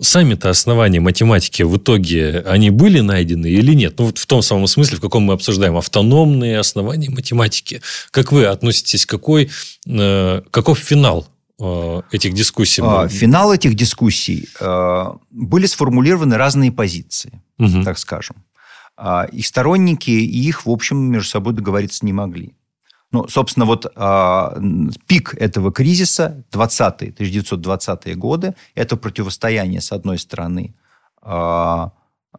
[0.00, 3.94] сами-то основания математики в итоге, они были найдены или нет?
[3.98, 7.80] Ну, вот в том самом смысле, в каком мы обсуждаем автономные основания математики.
[8.10, 9.50] Как вы относитесь, какой,
[9.88, 12.82] э, каков финал Э, этих дискуссий?
[12.84, 17.82] А, финал этих дискуссий э, были сформулированы разные позиции, угу.
[17.82, 18.36] так скажем.
[18.96, 22.54] А, их сторонники и их, в общем, между собой договориться не могли.
[23.12, 24.60] Ну, собственно, вот э,
[25.06, 30.74] пик этого кризиса, 20-е, 1920-е годы, это противостояние, с одной стороны,
[31.22, 31.86] э,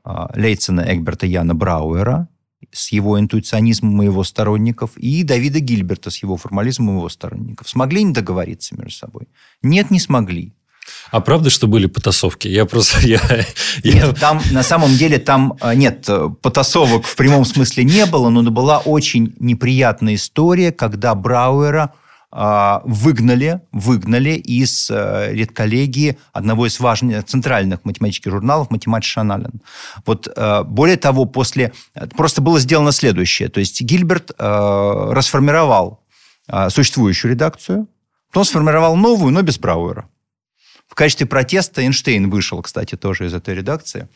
[0.05, 2.27] э, Лейцена, Эгберта, Яна Брауэра,
[2.71, 7.69] с его интуиционизмом и его сторонников, и Давида Гильберта с его формализмом и его сторонников.
[7.69, 9.27] Смогли не договориться между собой?
[9.61, 10.53] Нет, не смогли.
[11.11, 12.47] А правда, что были потасовки?
[12.47, 12.99] Я просто...
[13.07, 13.21] Я,
[13.83, 14.13] я...
[14.13, 18.49] там, на самом деле, там а, нет, э, потасовок в прямом смысле не было, но
[18.49, 21.93] была очень неприятная история, когда Брауэра
[22.29, 29.61] выгнали, выгнали из э, редколлегии одного из важных центральных математических журналов «Математиш Аналин».
[30.05, 31.71] Вот э, более того, после...
[32.17, 33.47] Просто было сделано следующее.
[33.47, 36.03] То есть Гильберт э, расформировал
[36.69, 37.89] существующую редакцию,
[38.29, 40.07] потом сформировал новую, но без Брауэра.
[40.87, 44.07] В качестве протеста Эйнштейн вышел, кстати, тоже из этой редакции.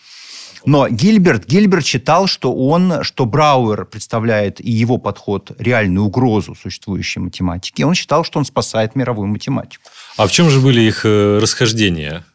[0.66, 7.20] Но Гильберт, Гильберт считал, что он, что Брауэр представляет и его подход реальную угрозу существующей
[7.20, 7.86] математике.
[7.86, 9.84] Он считал, что он спасает мировую математику.
[10.18, 12.26] А в чем же были их э, расхождения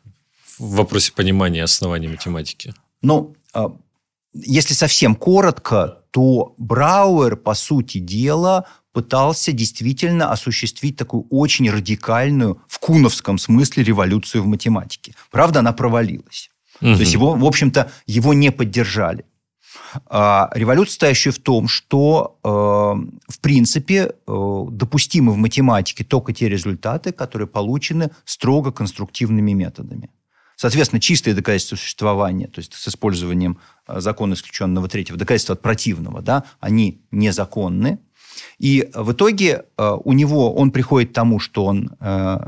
[0.59, 2.75] в вопросе понимания оснований математики?
[3.03, 3.73] Ну, а,
[4.33, 12.79] если совсем коротко, то Брауэр, по сути дела, пытался действительно осуществить такую очень радикальную, в
[12.79, 15.15] куновском смысле, революцию в математике.
[15.31, 16.51] Правда, она провалилась.
[16.81, 16.95] Угу.
[16.95, 19.25] То есть его, в общем-то, его не поддержали.
[20.07, 26.49] А революция стоящая в том, что, э, в принципе, э, допустимы в математике только те
[26.49, 30.11] результаты, которые получены строго конструктивными методами.
[30.57, 36.23] Соответственно, чистые доказательства существования, то есть с использованием э, закона исключенного третьего, доказательства от противного,
[36.23, 37.99] да, они незаконны.
[38.59, 42.39] И в итоге э, у него он приходит к тому, что он э,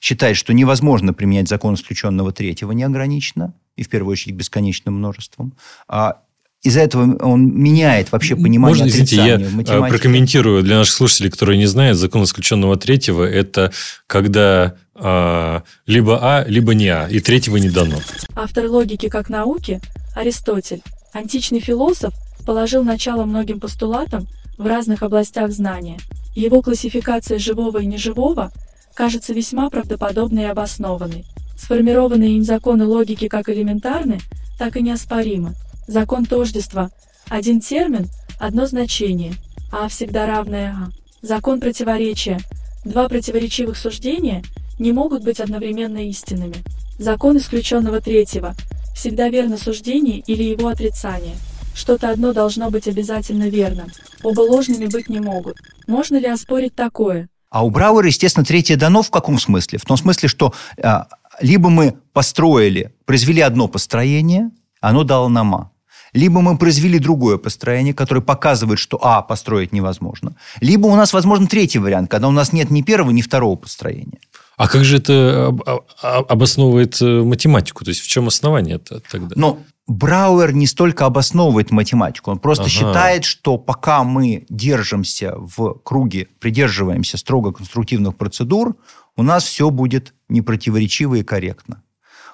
[0.00, 5.54] считает, что невозможно применять закон исключенного третьего неограниченно, и в первую очередь бесконечным множеством.
[5.88, 6.18] А
[6.62, 9.96] из-за этого он меняет вообще понимание Можно, извините, я математики.
[9.96, 13.72] прокомментирую для наших слушателей, которые не знают, закон исключенного третьего– это
[14.08, 17.98] когда а, либо А, либо не А, и третьего не дано.
[18.34, 19.80] Автор логики как науки,
[20.16, 22.12] Аристотель, античный философ,
[22.44, 24.26] положил начало многим постулатам,
[24.58, 25.98] в разных областях знания.
[26.34, 28.52] Его классификация живого и неживого
[28.94, 31.24] кажется весьма правдоподобной и обоснованной.
[31.56, 34.20] Сформированные им законы логики как элементарны,
[34.58, 35.54] так и неоспоримы.
[35.86, 36.90] Закон тождества–
[37.28, 39.34] один термин, одно значение,
[39.72, 40.90] а всегда равное а.
[41.22, 42.38] Закон противоречия–
[42.84, 44.42] два противоречивых суждения
[44.78, 46.56] не могут быть одновременно истинными.
[46.98, 48.54] Закон исключенного третьего–
[48.94, 51.36] всегда верно суждение или его отрицание–
[51.78, 53.88] что-то одно должно быть обязательно верным.
[54.22, 55.58] Оба ложными быть не могут.
[55.86, 57.28] Можно ли оспорить такое?
[57.50, 59.78] А у Брауэра, естественно, третье дано в каком смысле?
[59.78, 61.00] В том смысле, что э,
[61.40, 64.50] либо мы построили, произвели одно построение,
[64.80, 65.70] оно дало нам А.
[66.12, 70.36] Либо мы произвели другое построение, которое показывает, что А построить невозможно.
[70.60, 74.18] Либо у нас возможен третий вариант, когда у нас нет ни первого, ни второго построения.
[74.58, 75.56] А как же это
[76.02, 77.84] обосновывает э, математику?
[77.84, 79.34] То есть в чем основание это тогда?
[79.36, 82.70] Ну, Брауэр не столько обосновывает математику, он просто ага.
[82.70, 88.74] считает, что пока мы держимся в круге, придерживаемся строго конструктивных процедур,
[89.16, 91.84] у нас все будет непротиворечиво и корректно.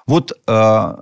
[0.07, 0.95] Вот э,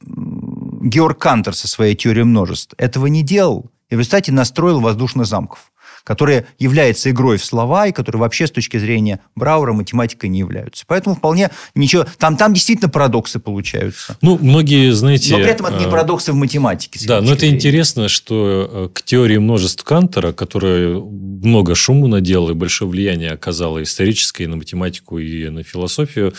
[0.00, 5.72] Георг Кантер со своей теорией множеств этого не делал, и в результате настроил воздушных замков
[6.08, 10.84] которая является игрой в слова и которые вообще с точки зрения Брауэра математикой не являются.
[10.86, 12.06] Поэтому вполне ничего...
[12.16, 14.16] Там, там действительно парадоксы получаются.
[14.22, 15.36] Ну, многие, знаете...
[15.36, 16.98] Но при этом это не э, парадоксы в математике.
[17.06, 17.56] Да, но это зрения.
[17.56, 23.82] интересно, что э, к теории множеств Кантера, которая много шуму надела и большое влияние оказала
[23.82, 26.32] историческое и на математику, и на философию,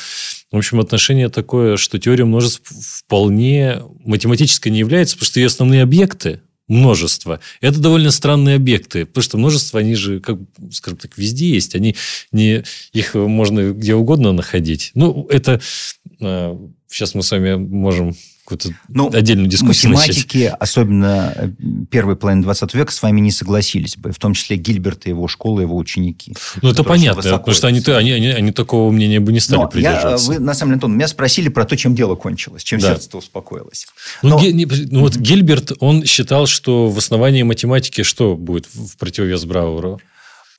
[0.51, 2.63] в общем, отношение такое, что теория множеств
[3.05, 7.41] вполне математической не является, потому что ее основные объекты, множество.
[7.59, 10.38] Это довольно странные объекты, потому что множество, они же, как,
[10.72, 11.76] скажем так, везде есть.
[11.76, 11.95] Они
[12.32, 12.63] не,
[12.93, 14.91] их можно где угодно находить.
[14.93, 15.59] Ну, это
[16.20, 18.15] сейчас а, мы с вами можем
[18.49, 20.55] какую-то ну, отдельную дискуссию математики, начать.
[20.59, 21.49] особенно э,
[21.91, 25.27] первой половины 20 века, с вами не согласились бы, в том числе Гильберт и его
[25.27, 26.35] школа, его ученики.
[26.61, 29.67] Ну, это понятно, потому что они, они, они, они такого мнения бы не стали Но
[29.67, 30.31] придерживаться.
[30.33, 32.89] Я, вы, на самом деле, Антон, меня спросили про то, чем дело кончилось, чем да.
[32.89, 33.87] сердце успокоилось.
[34.23, 34.39] Ну, Но...
[34.39, 39.99] Ну, ну, вот Гильберт, он считал, что в основании математики что будет в противовес Брауру?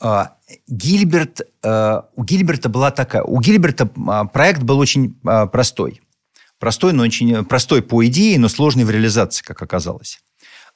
[0.00, 0.32] А,
[0.66, 3.22] Гильберт, э, у Гильберта была такая...
[3.22, 6.00] У Гильберта а, проект был очень а, простой.
[6.60, 10.20] Простой, но очень простой по идее, но сложный в реализации, как оказалось.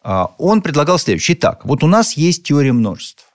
[0.03, 1.37] А, он предлагал следующее.
[1.37, 3.26] Итак, вот у нас есть теория множеств.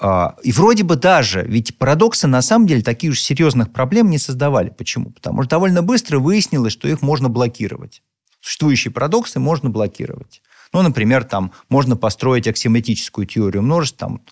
[0.00, 4.18] А, и вроде бы даже, ведь парадоксы на самом деле таких уж серьезных проблем не
[4.18, 4.70] создавали.
[4.70, 5.10] Почему?
[5.10, 8.02] Потому что довольно быстро выяснилось, что их можно блокировать.
[8.40, 10.42] Существующие парадоксы можно блокировать.
[10.72, 14.22] Ну, например, там можно построить аксиоматическую теорию множеств, там,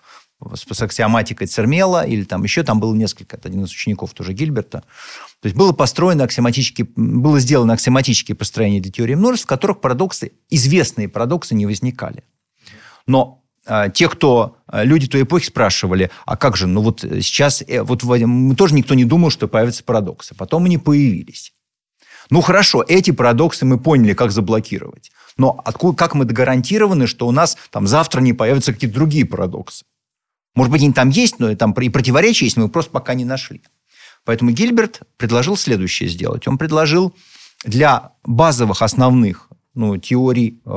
[0.55, 4.81] с аксиоматикой Цермела, или там еще там было несколько, это один из учеников тоже Гильберта.
[5.41, 10.33] То есть было построено аксиоматические, было сделано аксиоматические построения для теории множеств, в которых парадоксы,
[10.51, 12.25] известные парадоксы не возникали.
[13.07, 17.63] Но э, те, кто, э, люди той эпохи спрашивали, а как же, ну вот сейчас,
[17.67, 20.35] э, вот мы тоже никто не думал, что появятся парадоксы.
[20.35, 21.53] Потом они появились.
[22.31, 25.11] Ну хорошо, эти парадоксы мы поняли, как заблокировать.
[25.37, 29.85] Но откуда, как мы гарантированы, что у нас там завтра не появятся какие-то другие парадоксы?
[30.55, 33.25] Может быть, они там есть, но там и противоречия есть, но мы просто пока не
[33.25, 33.63] нашли.
[34.25, 36.47] Поэтому Гильберт предложил следующее сделать.
[36.49, 37.15] Он предложил
[37.65, 40.71] для базовых основных ну, теорий, э,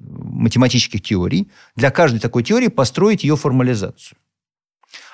[0.00, 4.18] математических теорий, для каждой такой теории построить ее формализацию.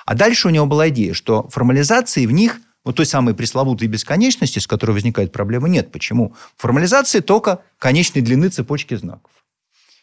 [0.04, 4.58] А дальше у него была идея, что формализации в них, вот той самой пресловутой бесконечности,
[4.58, 5.92] с которой возникает проблема, нет.
[5.92, 6.34] Почему?
[6.56, 9.30] Формализации только конечной длины цепочки знаков.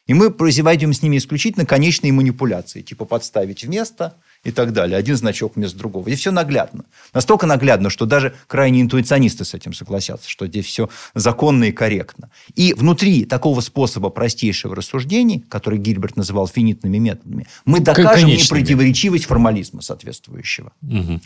[0.07, 4.97] И мы производим с ними исключительно конечные манипуляции, типа подставить вместо и так далее.
[4.97, 6.07] Один значок вместо другого.
[6.07, 6.85] И все наглядно.
[7.13, 12.31] Настолько наглядно, что даже крайне интуиционисты с этим согласятся, что здесь все законно и корректно.
[12.55, 19.81] И внутри такого способа простейшего рассуждений, который Гильберт называл финитными методами, мы докажем непротиворечивость формализма
[19.81, 20.71] соответствующего.
[20.81, 21.19] Угу.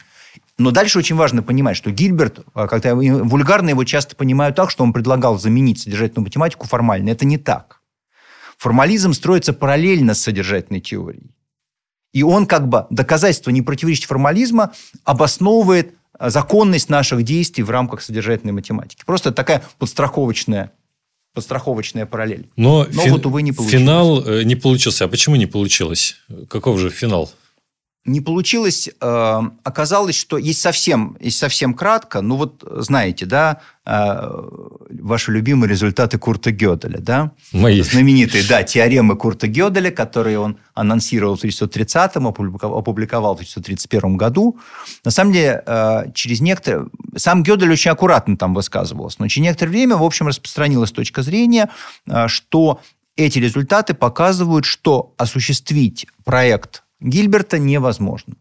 [0.58, 4.94] Но дальше очень важно понимать, что Гильберт, когда вульгарно его часто понимают так, что он
[4.94, 7.10] предлагал заменить содержательную математику формально.
[7.10, 7.81] Это не так.
[8.62, 11.32] Формализм строится параллельно с содержательной теорией.
[12.14, 14.72] И он как бы доказательство непротиворечия формализма
[15.04, 19.02] обосновывает э, законность наших действий в рамках содержательной математики.
[19.04, 20.74] Просто такая подстраховочная
[21.34, 22.52] подстраховочная параллель.
[22.56, 23.82] Но, Но фин, вот, увы, не получилось.
[23.82, 25.06] Финал э, не получился.
[25.06, 26.18] А почему не получилось?
[26.48, 27.32] Каков же финал?
[28.06, 28.90] не получилось.
[29.00, 35.70] Э, оказалось, что есть совсем, есть совсем кратко, ну вот знаете, да, э, ваши любимые
[35.70, 37.32] результаты Курта Гёделя, да?
[37.52, 37.82] Мои.
[37.82, 44.60] Знаменитые, да, теоремы Курта Гёделя, которые он анонсировал в 1930-м, опубликовал в 1931 году.
[45.04, 46.88] На самом деле, э, через некоторое...
[47.16, 51.70] Сам Гёдель очень аккуратно там высказывался, но через некоторое время, в общем, распространилась точка зрения,
[52.28, 52.80] что
[53.16, 58.36] эти результаты показывают, что осуществить проект Гильберта невозможно.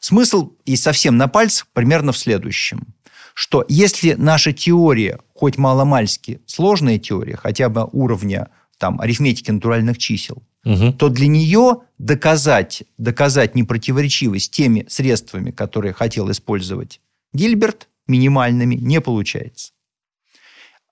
[0.00, 2.94] Смысл и совсем на пальцах примерно в следующем,
[3.34, 10.42] что если наша теория, хоть маломальски сложная теория, хотя бы уровня там, арифметики натуральных чисел,
[10.64, 10.92] угу.
[10.92, 17.00] то для нее доказать, доказать непротиворечивость теми средствами, которые хотел использовать
[17.32, 19.72] Гильберт, минимальными, не получается.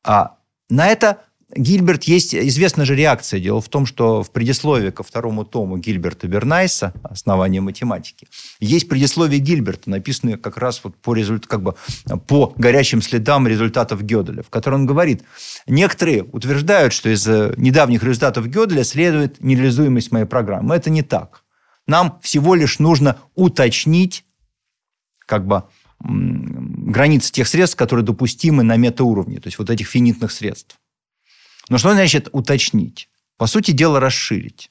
[0.05, 0.37] А
[0.69, 1.23] на это
[1.55, 3.39] Гильберт есть известная же реакция.
[3.39, 8.27] Дело в том, что в предисловии ко второму тому Гильберта Бернайса «Основание математики»
[8.59, 11.47] есть предисловие Гильберта, написанное как раз вот по, результ...
[11.47, 11.75] как бы
[12.27, 15.25] по горячим следам результатов Гёделя, в котором он говорит,
[15.67, 20.75] некоторые утверждают, что из недавних результатов Гёделя следует нереализуемость моей программы.
[20.75, 21.45] Это не так.
[21.87, 24.25] Нам всего лишь нужно уточнить
[25.27, 25.65] как бы
[26.01, 30.79] границы тех средств, которые допустимы на метауровне, то есть вот этих финитных средств.
[31.69, 33.09] Но что значит уточнить?
[33.37, 34.71] По сути дела, расширить.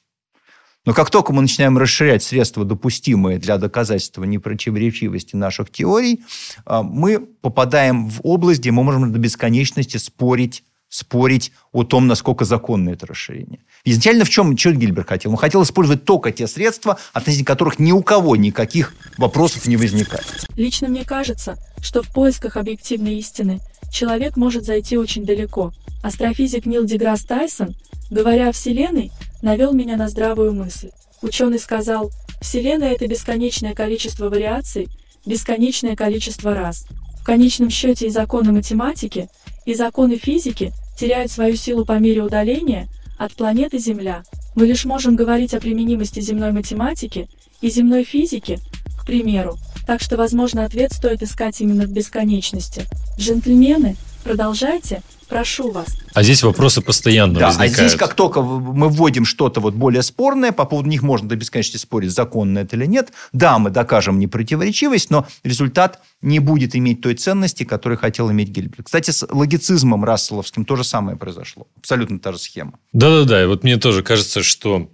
[0.84, 6.24] Но как только мы начинаем расширять средства, допустимые для доказательства непротиворечивости наших теорий,
[6.64, 12.44] а, мы попадаем в область, где мы можем до бесконечности спорить спорить о том, насколько
[12.44, 13.60] законно это расширение.
[13.82, 15.30] Изначально в чем, что Гильберт хотел?
[15.30, 20.26] Он хотел использовать только те средства, относительно которых ни у кого никаких вопросов не возникает.
[20.54, 25.72] Лично мне кажется, что в поисках объективной истины человек может зайти очень далеко.
[26.02, 27.74] Астрофизик Нил Деграсс Тайсон,
[28.10, 30.90] говоря о Вселенной, навел меня на здравую мысль.
[31.22, 34.88] Ученый сказал, Вселенная– это бесконечное количество вариаций,
[35.24, 36.86] бесконечное количество раз.
[37.20, 39.28] В конечном счете и законы математики,
[39.64, 44.24] и законы физики теряют свою силу по мере удаления от планеты Земля.
[44.56, 47.28] Мы лишь можем говорить о применимости земной математики
[47.60, 48.58] и земной физики,
[49.00, 52.86] к примеру, так что, возможно, ответ стоит искать именно в бесконечности.
[53.16, 55.02] Джентльмены, продолжайте,
[55.32, 55.86] Прошу вас.
[56.12, 57.78] А здесь вопросы постоянно да, возникают.
[57.78, 61.36] А здесь, как только мы вводим что-то вот более спорное, по поводу них можно до
[61.36, 63.12] бесконечности спорить, законно это или нет.
[63.32, 68.84] Да, мы докажем непротиворечивость, но результат не будет иметь той ценности, которую хотел иметь Гильберт.
[68.84, 71.66] Кстати, с логицизмом расселовским то же самое произошло.
[71.78, 72.74] Абсолютно та же схема.
[72.92, 73.46] Да-да-да.
[73.48, 74.90] Вот мне тоже кажется, что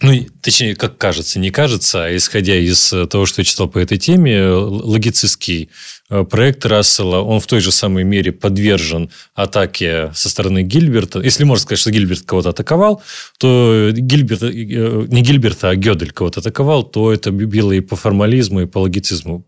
[0.00, 3.98] ну, точнее, как кажется, не кажется, а исходя из того, что я читал по этой
[3.98, 5.70] теме, логицистский
[6.10, 11.20] Э, проект Рассела, он в той же самой мере подвержен атаке со стороны Гильберта.
[11.20, 13.02] Если можно сказать, что Гильберт кого-то атаковал,
[13.38, 18.62] то Гильберт, э, не Гильберта, а Гёдель кого-то атаковал, то это било и по формализму,
[18.62, 19.44] и по логицизму.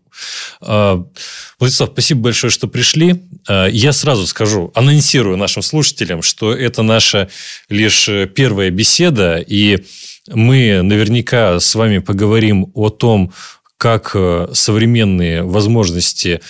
[0.61, 1.03] А,
[1.57, 3.23] Владислав, спасибо большое, что пришли.
[3.47, 7.29] А, я сразу скажу, анонсирую нашим слушателям, что это наша
[7.69, 9.83] лишь первая беседа, и
[10.27, 13.33] мы наверняка с вами поговорим о том,
[13.77, 16.41] как э, современные возможности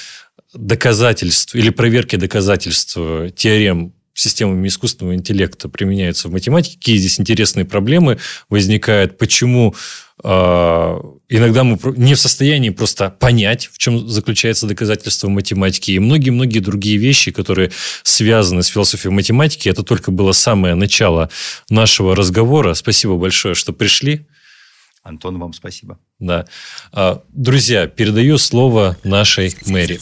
[0.53, 7.65] доказательств или проверки доказательств э, теорем системами искусственного интеллекта применяются в математике, какие здесь интересные
[7.65, 8.17] проблемы
[8.49, 9.73] возникают, почему
[10.23, 10.29] э,
[11.29, 16.97] иногда мы не в состоянии просто понять, в чем заключается доказательство математики, и многие-многие другие
[16.97, 17.71] вещи, которые
[18.03, 19.69] связаны с философией математики.
[19.69, 21.29] Это только было самое начало
[21.69, 22.73] нашего разговора.
[22.73, 24.25] Спасибо большое, что пришли.
[25.03, 25.97] Антон, вам спасибо.
[26.19, 26.45] Да.
[26.91, 29.99] А, друзья, передаю слово нашей Мэри.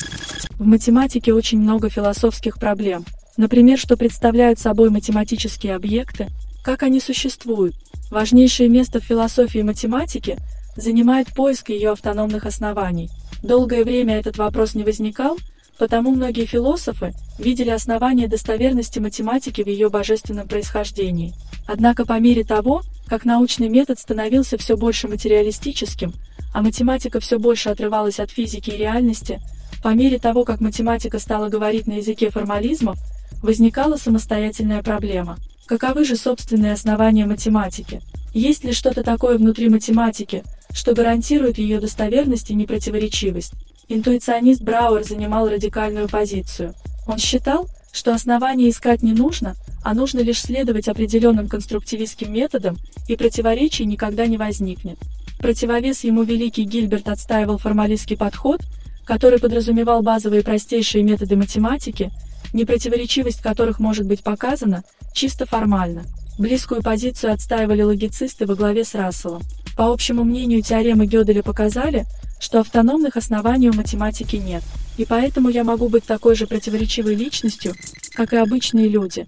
[0.55, 3.05] В математике очень много философских проблем.
[3.39, 6.27] Например, что представляют собой математические объекты,
[6.61, 7.73] как они существуют.
[8.11, 10.35] Важнейшее место в философии математики
[10.75, 13.09] занимает поиск ее автономных оснований.
[13.41, 15.37] Долгое время этот вопрос не возникал,
[15.77, 21.33] потому многие философы видели основания достоверности математики в ее божественном происхождении.
[21.65, 26.11] Однако по мере того, как научный метод становился все больше материалистическим,
[26.53, 29.39] а математика все больше отрывалась от физики и реальности,
[29.81, 32.97] по мере того, как математика стала говорить на языке формализмов,
[33.41, 35.37] возникала самостоятельная проблема.
[35.65, 38.01] Каковы же собственные основания математики?
[38.33, 43.53] Есть ли что-то такое внутри математики, что гарантирует ее достоверность и непротиворечивость?
[43.87, 46.73] Интуиционист Брауэр занимал радикальную позицию.
[47.07, 52.77] Он считал, что основания искать не нужно, а нужно лишь следовать определенным конструктивистским методам,
[53.07, 54.97] и противоречий никогда не возникнет.
[55.39, 58.61] Противовес ему великий Гильберт отстаивал формалистский подход,
[59.05, 62.11] который подразумевал базовые простейшие методы математики,
[62.53, 64.83] непротиворечивость которых может быть показана
[65.13, 66.05] чисто формально.
[66.37, 69.41] Близкую позицию отстаивали логицисты во главе с Расселом.
[69.75, 72.05] По общему мнению, теоремы Гёделя показали,
[72.39, 74.63] что автономных оснований у математики нет,
[74.97, 77.73] и поэтому я могу быть такой же противоречивой личностью,
[78.13, 79.25] как и обычные люди.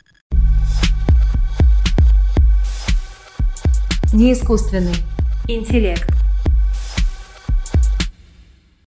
[4.14, 4.96] Неискусственный
[5.48, 6.08] интеллект.